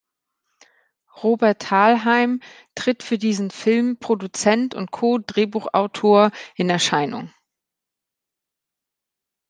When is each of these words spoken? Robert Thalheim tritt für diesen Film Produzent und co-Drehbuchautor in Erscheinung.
Robert 1.21 1.59
Thalheim 1.61 2.39
tritt 2.73 3.03
für 3.03 3.19
diesen 3.19 3.51
Film 3.51 3.97
Produzent 3.99 4.73
und 4.73 4.89
co-Drehbuchautor 4.89 6.31
in 6.55 6.71
Erscheinung. 6.71 7.31